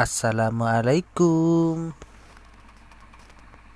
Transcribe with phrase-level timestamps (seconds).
[0.00, 1.92] Assalamualaikum.